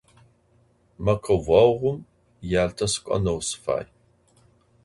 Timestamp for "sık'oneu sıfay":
2.91-3.85